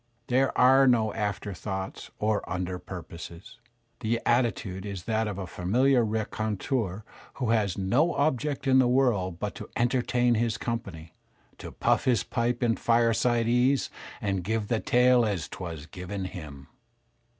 [0.29, 3.59] There are no after thoughts or under purposes.
[3.99, 7.03] The attitude is that of a familiar raconteur
[7.35, 11.13] who has no object in the world but to entertain his company,
[11.59, 13.91] to puff his pipe in fireside ease
[14.21, 16.65] and give the tale as 'twas given him.